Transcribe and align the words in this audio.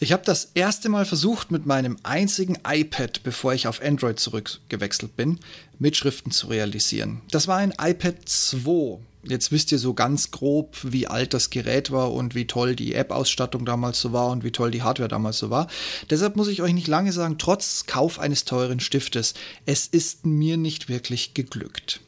Ich 0.00 0.12
habe 0.12 0.22
das 0.24 0.52
erste 0.54 0.88
Mal 0.88 1.04
versucht, 1.04 1.50
mit 1.50 1.66
meinem 1.66 1.96
einzigen 2.04 2.56
iPad, 2.64 3.24
bevor 3.24 3.52
ich 3.52 3.66
auf 3.66 3.82
Android 3.82 4.20
zurückgewechselt 4.20 5.16
bin, 5.16 5.40
Mitschriften 5.80 6.30
zu 6.30 6.46
realisieren. 6.46 7.22
Das 7.32 7.48
war 7.48 7.56
ein 7.56 7.74
iPad 7.80 8.16
2. 8.24 9.00
Jetzt 9.24 9.50
wisst 9.50 9.72
ihr 9.72 9.78
so 9.80 9.94
ganz 9.94 10.30
grob, 10.30 10.76
wie 10.84 11.08
alt 11.08 11.34
das 11.34 11.50
Gerät 11.50 11.90
war 11.90 12.12
und 12.12 12.36
wie 12.36 12.46
toll 12.46 12.76
die 12.76 12.94
App-Ausstattung 12.94 13.66
damals 13.66 14.00
so 14.00 14.12
war 14.12 14.28
und 14.28 14.44
wie 14.44 14.52
toll 14.52 14.70
die 14.70 14.82
Hardware 14.82 15.08
damals 15.08 15.38
so 15.38 15.50
war. 15.50 15.66
Deshalb 16.08 16.36
muss 16.36 16.46
ich 16.46 16.62
euch 16.62 16.72
nicht 16.72 16.86
lange 16.86 17.12
sagen, 17.12 17.36
trotz 17.36 17.86
Kauf 17.86 18.20
eines 18.20 18.44
teuren 18.44 18.78
Stiftes, 18.78 19.34
es 19.66 19.88
ist 19.88 20.24
mir 20.24 20.56
nicht 20.56 20.88
wirklich 20.88 21.34
geglückt. 21.34 22.00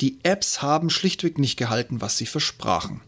Die 0.00 0.18
Apps 0.22 0.62
haben 0.62 0.88
schlichtweg 0.88 1.38
nicht 1.38 1.58
gehalten, 1.58 2.00
was 2.00 2.16
sie 2.16 2.26
versprachen. 2.26 3.02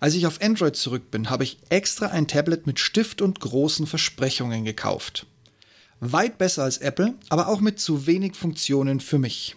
Als 0.00 0.14
ich 0.14 0.26
auf 0.26 0.40
Android 0.42 0.76
zurück 0.76 1.10
bin, 1.10 1.30
habe 1.30 1.44
ich 1.44 1.58
extra 1.68 2.06
ein 2.06 2.28
Tablet 2.28 2.66
mit 2.66 2.78
Stift 2.78 3.22
und 3.22 3.40
großen 3.40 3.86
Versprechungen 3.86 4.64
gekauft. 4.64 5.26
Weit 6.00 6.38
besser 6.38 6.64
als 6.64 6.78
Apple, 6.78 7.14
aber 7.28 7.48
auch 7.48 7.60
mit 7.60 7.80
zu 7.80 8.06
wenig 8.06 8.36
Funktionen 8.36 9.00
für 9.00 9.18
mich. 9.18 9.56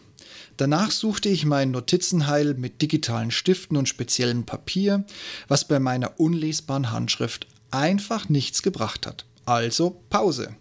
Danach 0.57 0.91
suchte 0.91 1.29
ich 1.29 1.45
mein 1.45 1.71
Notizenheil 1.71 2.53
mit 2.53 2.81
digitalen 2.81 3.31
Stiften 3.31 3.77
und 3.77 3.87
speziellem 3.87 4.45
Papier, 4.45 5.05
was 5.47 5.67
bei 5.67 5.79
meiner 5.79 6.19
unlesbaren 6.19 6.91
Handschrift 6.91 7.47
einfach 7.71 8.29
nichts 8.29 8.61
gebracht 8.61 9.07
hat. 9.07 9.25
Also 9.45 10.01
Pause. 10.09 10.55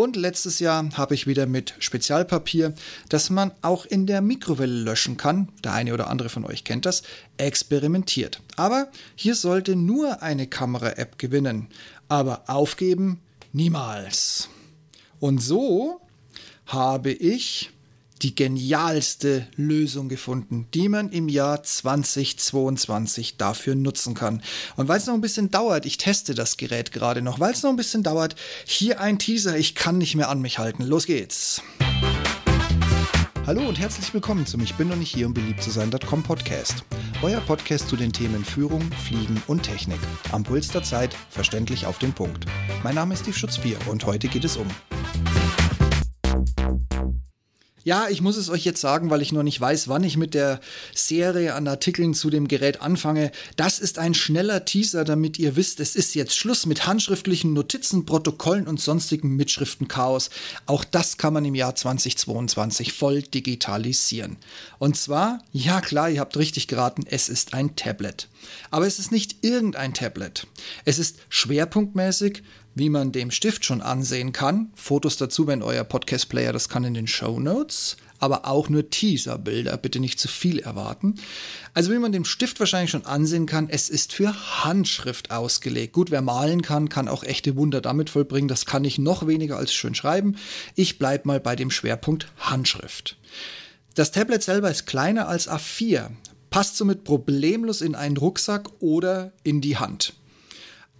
Und 0.00 0.16
letztes 0.16 0.60
Jahr 0.60 0.88
habe 0.94 1.14
ich 1.14 1.26
wieder 1.26 1.44
mit 1.44 1.74
Spezialpapier, 1.78 2.72
das 3.10 3.28
man 3.28 3.52
auch 3.60 3.84
in 3.84 4.06
der 4.06 4.22
Mikrowelle 4.22 4.72
löschen 4.72 5.18
kann, 5.18 5.50
der 5.62 5.74
eine 5.74 5.92
oder 5.92 6.08
andere 6.08 6.30
von 6.30 6.46
euch 6.46 6.64
kennt 6.64 6.86
das, 6.86 7.02
experimentiert. 7.36 8.40
Aber 8.56 8.88
hier 9.14 9.34
sollte 9.34 9.76
nur 9.76 10.22
eine 10.22 10.46
Kamera-App 10.46 11.18
gewinnen. 11.18 11.68
Aber 12.08 12.44
aufgeben 12.46 13.20
niemals. 13.52 14.48
Und 15.18 15.42
so 15.42 16.00
habe 16.64 17.12
ich 17.12 17.68
die 18.22 18.34
genialste 18.34 19.46
Lösung 19.56 20.08
gefunden, 20.08 20.66
die 20.74 20.88
man 20.88 21.10
im 21.10 21.28
Jahr 21.28 21.62
2022 21.62 23.36
dafür 23.36 23.74
nutzen 23.74 24.14
kann. 24.14 24.42
Und 24.76 24.88
weil 24.88 24.98
es 24.98 25.06
noch 25.06 25.14
ein 25.14 25.20
bisschen 25.20 25.50
dauert, 25.50 25.86
ich 25.86 25.96
teste 25.96 26.34
das 26.34 26.56
Gerät 26.56 26.92
gerade 26.92 27.22
noch, 27.22 27.40
weil 27.40 27.52
es 27.52 27.62
noch 27.62 27.70
ein 27.70 27.76
bisschen 27.76 28.02
dauert, 28.02 28.36
hier 28.64 29.00
ein 29.00 29.18
Teaser, 29.18 29.56
ich 29.56 29.74
kann 29.74 29.98
nicht 29.98 30.16
mehr 30.16 30.28
an 30.28 30.40
mich 30.40 30.58
halten. 30.58 30.84
Los 30.84 31.06
geht's. 31.06 31.62
Hallo 33.46 33.66
und 33.66 33.80
herzlich 33.80 34.12
willkommen 34.12 34.46
zum 34.46 34.60
Ich 34.60 34.74
bin 34.74 34.88
noch 34.88 34.96
nicht 34.96 35.12
hier, 35.12 35.26
um 35.26 35.34
beliebt 35.34 35.62
zu 35.62 35.70
sein.com 35.70 36.22
Podcast. 36.22 36.84
Euer 37.22 37.40
Podcast 37.40 37.88
zu 37.88 37.96
den 37.96 38.12
Themen 38.12 38.44
Führung, 38.44 38.82
Fliegen 38.92 39.42
und 39.46 39.62
Technik. 39.62 39.98
Am 40.30 40.44
Puls 40.44 40.68
der 40.68 40.82
Zeit, 40.82 41.16
verständlich 41.30 41.86
auf 41.86 41.98
den 41.98 42.12
Punkt. 42.12 42.44
Mein 42.84 42.94
Name 42.94 43.14
ist 43.14 43.20
Steve 43.22 43.36
Schutzbier 43.36 43.78
und 43.88 44.04
heute 44.06 44.28
geht 44.28 44.44
es 44.44 44.56
um 44.56 44.68
ja, 47.82 48.08
ich 48.08 48.20
muss 48.20 48.36
es 48.36 48.50
euch 48.50 48.64
jetzt 48.64 48.80
sagen, 48.80 49.10
weil 49.10 49.22
ich 49.22 49.32
noch 49.32 49.42
nicht 49.42 49.60
weiß, 49.60 49.88
wann 49.88 50.04
ich 50.04 50.16
mit 50.16 50.34
der 50.34 50.60
Serie 50.94 51.54
an 51.54 51.66
Artikeln 51.66 52.14
zu 52.14 52.28
dem 52.28 52.46
Gerät 52.46 52.82
anfange. 52.82 53.32
Das 53.56 53.78
ist 53.78 53.98
ein 53.98 54.14
schneller 54.14 54.64
Teaser, 54.64 55.04
damit 55.04 55.38
ihr 55.38 55.56
wisst, 55.56 55.80
es 55.80 55.96
ist 55.96 56.14
jetzt 56.14 56.36
Schluss 56.36 56.66
mit 56.66 56.86
handschriftlichen 56.86 57.52
Notizen, 57.52 58.04
Protokollen 58.04 58.66
und 58.66 58.80
sonstigen 58.80 59.36
Mitschriftenchaos. 59.36 60.30
Auch 60.66 60.84
das 60.84 61.16
kann 61.16 61.32
man 61.32 61.44
im 61.44 61.54
Jahr 61.54 61.74
2022 61.74 62.92
voll 62.92 63.22
digitalisieren. 63.22 64.36
Und 64.78 64.96
zwar, 64.96 65.42
ja 65.52 65.80
klar, 65.80 66.10
ihr 66.10 66.20
habt 66.20 66.36
richtig 66.36 66.68
geraten, 66.68 67.04
es 67.06 67.28
ist 67.28 67.54
ein 67.54 67.76
Tablet. 67.76 68.28
Aber 68.70 68.86
es 68.86 68.98
ist 68.98 69.12
nicht 69.12 69.44
irgendein 69.44 69.94
Tablet. 69.94 70.46
Es 70.84 70.98
ist 70.98 71.18
schwerpunktmäßig 71.28 72.42
wie 72.74 72.88
man 72.88 73.12
dem 73.12 73.30
Stift 73.30 73.64
schon 73.64 73.80
ansehen 73.80 74.32
kann. 74.32 74.70
Fotos 74.74 75.16
dazu, 75.16 75.46
wenn 75.46 75.62
euer 75.62 75.84
Podcast-Player 75.84 76.52
das 76.52 76.68
kann 76.68 76.84
in 76.84 76.94
den 76.94 77.06
Show 77.06 77.40
Notes. 77.40 77.69
Aber 78.18 78.46
auch 78.46 78.68
nur 78.68 78.90
Teaser-Bilder, 78.90 79.76
bitte 79.78 79.98
nicht 79.98 80.20
zu 80.20 80.28
viel 80.28 80.58
erwarten. 80.58 81.14
Also 81.72 81.90
wie 81.90 81.98
man 81.98 82.12
dem 82.12 82.26
Stift 82.26 82.60
wahrscheinlich 82.60 82.90
schon 82.90 83.06
ansehen 83.06 83.46
kann, 83.46 83.70
es 83.70 83.88
ist 83.88 84.12
für 84.12 84.34
Handschrift 84.62 85.30
ausgelegt. 85.30 85.94
Gut, 85.94 86.10
wer 86.10 86.20
malen 86.20 86.60
kann, 86.60 86.90
kann 86.90 87.08
auch 87.08 87.24
echte 87.24 87.56
Wunder 87.56 87.80
damit 87.80 88.10
vollbringen. 88.10 88.48
Das 88.48 88.66
kann 88.66 88.84
ich 88.84 88.98
noch 88.98 89.26
weniger 89.26 89.56
als 89.56 89.72
schön 89.72 89.94
schreiben. 89.94 90.36
Ich 90.74 90.98
bleibe 90.98 91.28
mal 91.28 91.40
bei 91.40 91.56
dem 91.56 91.70
Schwerpunkt 91.70 92.26
Handschrift. 92.38 93.16
Das 93.94 94.12
Tablet 94.12 94.42
selber 94.42 94.70
ist 94.70 94.86
kleiner 94.86 95.26
als 95.26 95.48
A4, 95.48 96.10
passt 96.50 96.76
somit 96.76 97.04
problemlos 97.04 97.80
in 97.80 97.94
einen 97.94 98.18
Rucksack 98.18 98.68
oder 98.80 99.32
in 99.44 99.60
die 99.62 99.78
Hand 99.78 100.12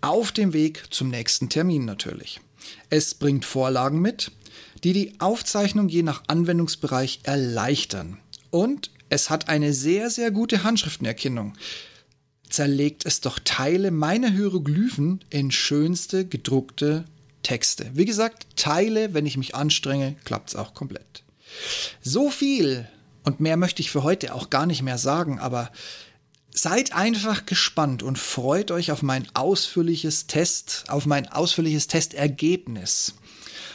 auf 0.01 0.33
dem 0.33 0.53
Weg 0.53 0.85
zum 0.91 1.09
nächsten 1.09 1.49
Termin 1.49 1.85
natürlich. 1.85 2.41
Es 2.89 3.15
bringt 3.15 3.45
Vorlagen 3.45 4.01
mit, 4.01 4.31
die 4.85 4.93
die 4.93 5.21
Aufzeichnung 5.21 5.89
je 5.89 6.03
nach 6.03 6.23
Anwendungsbereich 6.27 7.21
erleichtern. 7.23 8.19
Und 8.51 8.91
es 9.09 9.31
hat 9.31 9.49
eine 9.49 9.73
sehr, 9.73 10.11
sehr 10.11 10.31
gute 10.31 10.63
Handschriftenerkennung. 10.63 11.55
Zerlegt 12.49 13.07
es 13.07 13.21
doch 13.21 13.39
Teile 13.45 13.91
meiner 13.91 14.31
Hieroglyphen 14.31 15.25
in 15.31 15.51
schönste 15.51 16.27
gedruckte 16.27 17.05
Texte. 17.43 17.91
Wie 17.95 18.05
gesagt, 18.05 18.47
Teile, 18.57 19.15
wenn 19.15 19.27
ich 19.27 19.37
mich 19.37 19.55
anstrenge, 19.55 20.17
klappt 20.25 20.51
es 20.51 20.57
auch 20.57 20.75
komplett. 20.75 21.23
So 22.03 22.31
viel 22.31 22.89
und 23.23 23.41
mehr 23.41 23.57
möchte 23.57 23.83
ich 23.83 23.91
für 23.91 24.03
heute 24.03 24.35
auch 24.35 24.51
gar 24.51 24.67
nicht 24.67 24.83
mehr 24.83 24.99
sagen, 24.99 25.39
aber 25.39 25.71
Seid 26.53 26.93
einfach 26.93 27.47
gespannt 27.47 28.03
und 28.03 28.19
freut 28.19 28.73
euch 28.73 28.91
auf 28.91 29.03
mein 29.03 29.27
ausführliches 29.35 30.27
Test, 30.27 30.85
auf 30.89 31.07
mein 31.07 31.29
ausführliches 31.29 31.87
Testergebnis. 31.87 33.15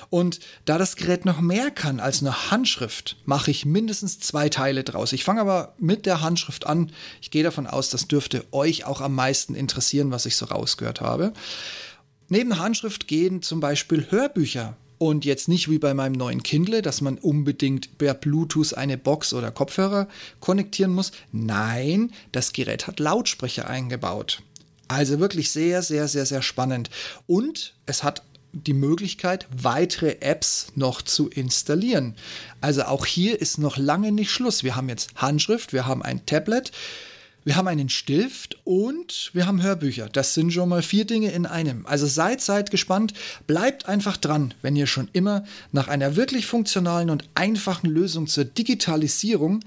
Und 0.10 0.40
da 0.66 0.78
das 0.78 0.96
Gerät 0.96 1.26
noch 1.26 1.42
mehr 1.42 1.72
kann 1.72 2.00
als 2.00 2.22
eine 2.22 2.52
Handschrift, 2.52 3.18
mache 3.26 3.52
ich 3.52 3.66
mindestens 3.66 4.20
zwei 4.20 4.50
Teile 4.50 4.84
draus. 4.84 5.14
Ich 5.14 5.24
fange 5.24 5.42
aber 5.42 5.74
mit 5.78 6.06
der 6.06 6.22
Handschrift 6.22 6.68
an. 6.68 6.92
Ich 7.22 7.32
gehe 7.32 7.44
davon 7.44 7.68
aus, 7.68 7.90
das 7.90 8.08
dürfte 8.08 8.46
euch 8.52 8.86
auch 8.86 9.02
am 9.02 9.16
meisten 9.16 9.56
interessieren, 9.56 10.12
was 10.12 10.26
ich 10.26 10.36
so 10.36 10.46
rausgehört 10.46 11.02
habe. 11.02 11.34
Neben 12.28 12.58
Handschrift 12.58 13.08
gehen 13.08 13.42
zum 13.42 13.60
Beispiel 13.60 14.08
Hörbücher 14.10 14.76
und 14.98 15.26
jetzt 15.26 15.48
nicht 15.48 15.70
wie 15.70 15.80
bei 15.80 15.94
meinem 15.94 16.14
neuen 16.14 16.42
Kindle, 16.42 16.82
dass 16.82 17.02
man 17.02 17.18
unbedingt 17.18 17.98
per 17.98 18.14
Bluetooth 18.14 18.74
eine 18.74 18.98
Box 18.98 19.34
oder 19.34 19.52
Kopfhörer 19.52 20.08
konnektieren 20.40 20.94
muss. 20.94 21.12
Nein, 21.32 22.12
das 22.32 22.54
Gerät 22.54 22.88
hat 22.88 23.00
Lautsprecher 23.00 23.68
eingebaut. 23.68 24.42
Also 24.88 25.20
wirklich 25.20 25.52
sehr, 25.52 25.82
sehr, 25.82 26.08
sehr, 26.08 26.26
sehr 26.26 26.42
spannend. 26.42 26.90
Und 27.28 27.74
es 27.86 28.04
hat 28.04 28.24
die 28.56 28.74
Möglichkeit, 28.74 29.48
weitere 29.56 30.22
Apps 30.22 30.68
noch 30.76 31.02
zu 31.02 31.30
installieren. 31.30 32.16
Also 32.62 32.84
auch 32.84 33.06
hier 33.06 33.40
ist 33.42 33.58
noch 33.58 33.78
lange 33.78 34.12
nicht 34.12 34.32
Schluss. 34.32 34.64
Wir 34.64 34.76
haben 34.76 34.90
jetzt 34.90 35.14
Handschrift, 35.16 35.74
wir 35.74 35.86
haben 35.86 36.02
ein 36.02 36.26
Tablet, 36.26 36.72
wir 37.44 37.58
haben 37.58 37.68
einen 37.68 37.90
Stift 37.90 38.58
und 38.64 39.30
wir 39.34 39.46
haben 39.46 39.62
Hörbücher. 39.62 40.10
Das 40.10 40.34
sind 40.34 40.52
schon 40.52 40.70
mal 40.70 40.82
vier 40.82 41.06
Dinge 41.06 41.32
in 41.32 41.46
einem. 41.46 41.86
Also 41.86 42.08
seid, 42.08 42.42
seid 42.42 42.72
gespannt, 42.72 43.14
bleibt 43.46 43.88
einfach 43.88 44.18
dran, 44.18 44.54
wenn 44.64 44.76
ihr 44.76 44.88
schon 44.88 45.10
immer 45.14 45.44
nach 45.72 45.88
einer 45.88 46.16
wirklich 46.16 46.48
funktionalen 46.48 47.12
und 47.12 47.26
einfachen 47.36 47.88
Lösung 47.88 48.26
zur 48.26 48.46
Digitalisierung 48.46 49.60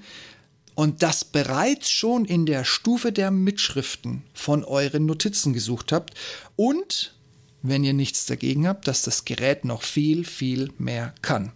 und 0.75 1.03
das 1.03 1.23
bereits 1.23 1.89
schon 1.89 2.25
in 2.25 2.45
der 2.45 2.65
Stufe 2.65 3.11
der 3.11 3.31
Mitschriften 3.31 4.23
von 4.33 4.65
euren 4.65 5.05
Notizen 5.05 5.53
gesucht 5.53 5.91
habt 5.91 6.15
und 6.55 7.13
wenn 7.61 7.83
ihr 7.83 7.93
nichts 7.93 8.25
dagegen 8.25 8.67
habt, 8.67 8.87
dass 8.87 9.01
das 9.01 9.25
Gerät 9.25 9.65
noch 9.65 9.81
viel, 9.81 10.25
viel 10.25 10.71
mehr 10.77 11.13
kann. 11.21 11.51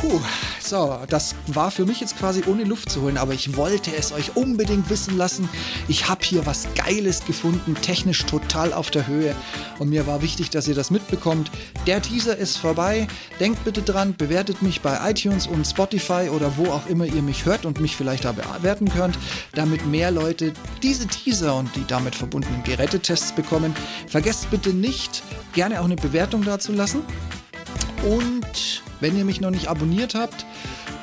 Puh, 0.00 0.18
so, 0.62 0.98
das 1.10 1.34
war 1.46 1.70
für 1.70 1.84
mich 1.84 2.00
jetzt 2.00 2.16
quasi 2.16 2.42
ohne 2.46 2.64
Luft 2.64 2.90
zu 2.90 3.02
holen, 3.02 3.18
aber 3.18 3.34
ich 3.34 3.54
wollte 3.54 3.94
es 3.94 4.12
euch 4.12 4.34
unbedingt 4.34 4.88
wissen 4.88 5.18
lassen. 5.18 5.46
Ich 5.88 6.08
habe 6.08 6.24
hier 6.24 6.46
was 6.46 6.68
Geiles 6.74 7.22
gefunden, 7.26 7.74
technisch 7.74 8.24
total 8.24 8.72
auf 8.72 8.90
der 8.90 9.06
Höhe 9.06 9.34
und 9.78 9.90
mir 9.90 10.06
war 10.06 10.22
wichtig, 10.22 10.48
dass 10.48 10.66
ihr 10.68 10.74
das 10.74 10.90
mitbekommt. 10.90 11.50
Der 11.86 12.00
Teaser 12.00 12.34
ist 12.34 12.56
vorbei. 12.56 13.08
Denkt 13.40 13.62
bitte 13.64 13.82
dran, 13.82 14.16
bewertet 14.16 14.62
mich 14.62 14.80
bei 14.80 15.10
iTunes 15.10 15.46
und 15.46 15.66
Spotify 15.66 16.30
oder 16.34 16.56
wo 16.56 16.70
auch 16.70 16.86
immer 16.86 17.04
ihr 17.04 17.20
mich 17.20 17.44
hört 17.44 17.66
und 17.66 17.78
mich 17.80 17.94
vielleicht 17.94 18.24
da 18.24 18.32
bewerten 18.32 18.88
könnt, 18.88 19.18
damit 19.54 19.86
mehr 19.86 20.10
Leute 20.10 20.54
diese 20.82 21.08
Teaser 21.08 21.56
und 21.56 21.76
die 21.76 21.86
damit 21.86 22.14
verbundenen 22.14 22.64
Gerätetests 22.64 23.32
bekommen. 23.32 23.74
Vergesst 24.06 24.50
bitte 24.50 24.70
nicht, 24.70 25.22
gerne 25.52 25.78
auch 25.78 25.84
eine 25.84 25.96
Bewertung 25.96 26.42
dazulassen. 26.42 27.02
Und 28.02 28.79
wenn 29.00 29.16
ihr 29.16 29.24
mich 29.24 29.40
noch 29.40 29.50
nicht 29.50 29.68
abonniert 29.68 30.14
habt, 30.14 30.46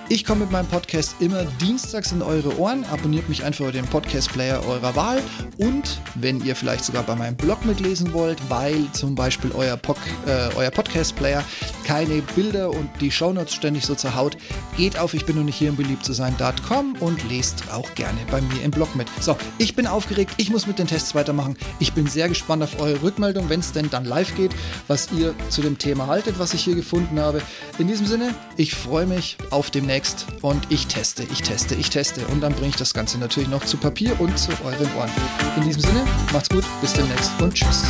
Ich 0.09 0.23
komme 0.23 0.41
mit 0.41 0.51
meinem 0.51 0.67
Podcast 0.67 1.17
immer 1.19 1.43
dienstags 1.59 2.13
in 2.13 2.21
eure 2.21 2.57
Ohren. 2.57 2.85
Abonniert 2.85 3.27
mich 3.27 3.43
einfach 3.43 3.65
über 3.65 3.73
den 3.73 3.85
Podcast-Player 3.85 4.65
eurer 4.65 4.95
Wahl. 4.95 5.21
Und 5.57 5.99
wenn 6.15 6.41
ihr 6.45 6.55
vielleicht 6.55 6.85
sogar 6.85 7.03
bei 7.03 7.13
meinem 7.13 7.35
Blog 7.35 7.65
mitlesen 7.65 8.13
wollt, 8.13 8.39
weil 8.49 8.89
zum 8.93 9.15
Beispiel 9.15 9.51
euer, 9.51 9.77
äh, 10.25 10.55
euer 10.55 10.71
Podcast-Player 10.71 11.43
keine 11.83 12.21
Bilder 12.35 12.69
und 12.69 12.89
die 13.01 13.11
Shownotes 13.11 13.53
ständig 13.53 13.85
so 13.85 13.95
zerhaut, 13.95 14.37
geht 14.77 14.97
auf 14.97 15.13
ich 15.13 15.25
bin 15.25 15.35
nur 15.35 15.43
nicht 15.43 15.57
hier, 15.57 15.71
um 15.71 15.75
beliebt 15.75 16.05
zu 16.05 16.13
sein.com 16.13 16.95
und 17.01 17.29
lest 17.29 17.65
auch 17.73 17.93
gerne 17.95 18.19
bei 18.31 18.39
mir 18.39 18.63
im 18.63 18.71
Blog 18.71 18.95
mit. 18.95 19.09
So, 19.19 19.35
ich 19.57 19.75
bin 19.75 19.87
aufgeregt, 19.87 20.35
ich 20.37 20.49
muss 20.49 20.67
mit 20.67 20.79
den 20.79 20.87
Tests 20.87 21.15
weitermachen. 21.15 21.57
Ich 21.79 21.91
bin 21.91 22.07
sehr 22.07 22.29
gespannt 22.29 22.63
auf 22.63 22.79
eure 22.79 23.01
Rückmeldung, 23.01 23.49
wenn 23.49 23.59
es 23.59 23.73
denn 23.73 23.89
dann 23.89 24.05
live 24.05 24.33
geht, 24.35 24.51
was 24.87 25.09
ihr 25.11 25.35
zu 25.49 25.61
dem 25.61 25.77
Thema 25.77 26.07
haltet, 26.07 26.39
was 26.39 26.53
ich 26.53 26.63
hier 26.63 26.75
gefunden 26.75 27.19
habe. 27.19 27.41
In 27.77 27.87
diesem 27.87 28.05
Sinne, 28.05 28.33
ich 28.55 28.73
freue 28.73 29.05
mich 29.05 29.37
auf 29.49 29.69
demnächst 29.97 30.27
und 30.41 30.71
ich 30.71 30.87
teste, 30.87 31.23
ich 31.23 31.41
teste, 31.41 31.75
ich 31.75 31.89
teste 31.89 32.25
und 32.27 32.41
dann 32.41 32.53
bringe 32.53 32.69
ich 32.69 32.75
das 32.75 32.93
Ganze 32.93 33.17
natürlich 33.17 33.49
noch 33.49 33.65
zu 33.65 33.77
Papier 33.77 34.19
und 34.19 34.37
zu 34.37 34.51
euren 34.63 34.93
Ohren. 34.95 35.09
In 35.55 35.63
diesem 35.63 35.81
Sinne, 35.81 36.05
macht's 36.31 36.49
gut, 36.49 36.65
bis 36.81 36.93
demnächst 36.93 37.31
und 37.41 37.53
tschüss. 37.53 37.83